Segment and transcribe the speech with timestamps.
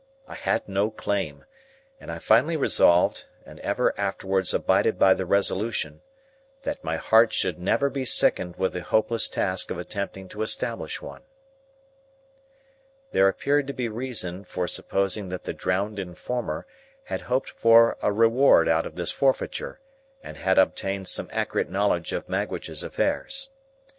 [0.27, 1.45] I had no claim,
[1.99, 6.01] and I finally resolved, and ever afterwards abided by the resolution,
[6.63, 11.03] that my heart should never be sickened with the hopeless task of attempting to establish
[11.03, 11.21] one.
[13.11, 16.65] There appeared to be reason for supposing that the drowned informer
[17.03, 19.79] had hoped for a reward out of this forfeiture,
[20.23, 23.51] and had obtained some accurate knowledge of Magwitch's affairs.